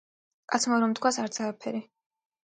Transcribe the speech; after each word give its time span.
კაცმა 0.53 0.79
რომ 0.85 0.95
თქვას, 1.01 1.21
არც 1.27 1.39
არაფერი! 1.45 1.85